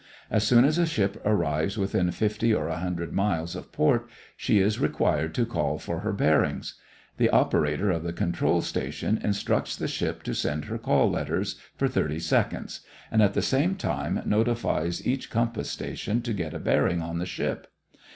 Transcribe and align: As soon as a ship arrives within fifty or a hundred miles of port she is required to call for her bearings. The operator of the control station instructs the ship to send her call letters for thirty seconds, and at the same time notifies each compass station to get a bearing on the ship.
As 0.31 0.43
soon 0.43 0.65
as 0.65 0.79
a 0.79 0.87
ship 0.87 1.21
arrives 1.23 1.77
within 1.77 2.09
fifty 2.09 2.51
or 2.51 2.67
a 2.67 2.79
hundred 2.79 3.13
miles 3.13 3.55
of 3.55 3.71
port 3.71 4.09
she 4.35 4.57
is 4.57 4.79
required 4.79 5.35
to 5.35 5.45
call 5.45 5.77
for 5.77 5.99
her 5.99 6.11
bearings. 6.11 6.73
The 7.17 7.29
operator 7.29 7.91
of 7.91 8.01
the 8.01 8.11
control 8.11 8.61
station 8.63 9.19
instructs 9.23 9.75
the 9.75 9.87
ship 9.87 10.23
to 10.23 10.33
send 10.33 10.65
her 10.65 10.79
call 10.79 11.11
letters 11.11 11.59
for 11.75 11.87
thirty 11.87 12.19
seconds, 12.19 12.79
and 13.11 13.21
at 13.21 13.35
the 13.35 13.43
same 13.43 13.75
time 13.75 14.23
notifies 14.25 15.05
each 15.05 15.29
compass 15.29 15.69
station 15.69 16.23
to 16.23 16.33
get 16.33 16.55
a 16.55 16.59
bearing 16.59 17.03
on 17.03 17.19
the 17.19 17.27
ship. 17.27 17.67